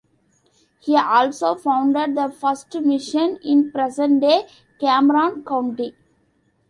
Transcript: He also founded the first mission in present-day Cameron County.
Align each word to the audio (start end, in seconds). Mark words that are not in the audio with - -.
He 0.79 0.97
also 0.97 1.53
founded 1.53 2.17
the 2.17 2.29
first 2.29 2.73
mission 2.81 3.37
in 3.43 3.71
present-day 3.71 4.47
Cameron 4.79 5.43
County. 5.45 5.95